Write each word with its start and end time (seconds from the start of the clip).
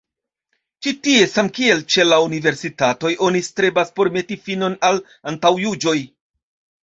Ĉi 0.85 0.91
tie, 1.07 1.25
samkiel 1.33 1.83
ĉe 1.95 2.05
la 2.07 2.17
universitatoj, 2.29 3.11
oni 3.27 3.43
strebas 3.49 3.93
por 3.99 4.11
meti 4.15 4.37
finon 4.47 4.79
al 4.89 4.97
antaŭjuĝoj". 5.33 5.97